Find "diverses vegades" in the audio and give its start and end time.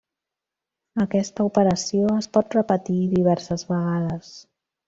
3.15-4.37